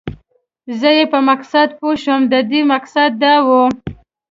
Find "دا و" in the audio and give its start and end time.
3.23-3.49